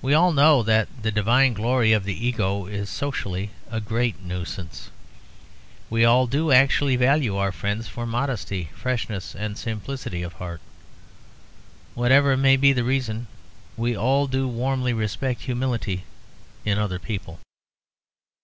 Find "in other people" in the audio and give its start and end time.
16.64-17.40